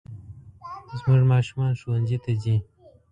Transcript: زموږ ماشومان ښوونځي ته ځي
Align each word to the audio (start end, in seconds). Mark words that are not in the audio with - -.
زموږ 0.99 1.21
ماشومان 1.31 1.71
ښوونځي 1.79 2.17
ته 2.23 2.31
ځي 2.41 2.55